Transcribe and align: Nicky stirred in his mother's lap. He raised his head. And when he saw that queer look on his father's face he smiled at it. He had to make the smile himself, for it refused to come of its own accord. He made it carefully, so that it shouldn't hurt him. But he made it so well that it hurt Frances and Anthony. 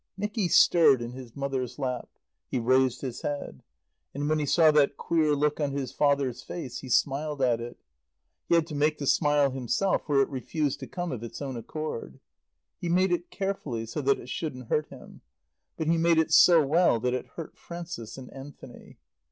Nicky 0.17 0.47
stirred 0.47 0.99
in 0.99 1.11
his 1.11 1.35
mother's 1.35 1.77
lap. 1.77 2.09
He 2.47 2.57
raised 2.57 3.01
his 3.01 3.21
head. 3.21 3.61
And 4.15 4.27
when 4.27 4.39
he 4.39 4.47
saw 4.47 4.71
that 4.71 4.97
queer 4.97 5.35
look 5.35 5.59
on 5.59 5.73
his 5.73 5.91
father's 5.91 6.41
face 6.41 6.79
he 6.79 6.89
smiled 6.89 7.39
at 7.39 7.61
it. 7.61 7.77
He 8.49 8.55
had 8.55 8.65
to 8.65 8.73
make 8.75 8.97
the 8.97 9.05
smile 9.05 9.51
himself, 9.51 10.07
for 10.07 10.19
it 10.19 10.29
refused 10.29 10.79
to 10.79 10.87
come 10.87 11.11
of 11.11 11.21
its 11.21 11.39
own 11.39 11.55
accord. 11.55 12.19
He 12.79 12.89
made 12.89 13.11
it 13.11 13.29
carefully, 13.29 13.85
so 13.85 14.01
that 14.01 14.17
it 14.19 14.27
shouldn't 14.29 14.69
hurt 14.69 14.87
him. 14.87 15.21
But 15.77 15.85
he 15.85 15.99
made 15.99 16.17
it 16.17 16.31
so 16.33 16.65
well 16.65 16.99
that 16.99 17.13
it 17.13 17.27
hurt 17.35 17.55
Frances 17.55 18.17
and 18.17 18.33
Anthony. 18.33 18.97